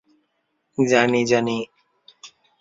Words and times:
জানি, 0.77 1.21
জানি। 1.25 1.57